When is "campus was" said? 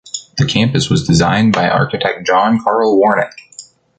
0.47-1.05